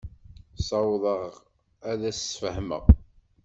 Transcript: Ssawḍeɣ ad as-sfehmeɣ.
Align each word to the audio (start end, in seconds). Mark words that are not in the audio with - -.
Ssawḍeɣ 0.59 1.31
ad 1.91 2.01
as-sfehmeɣ. 2.09 2.85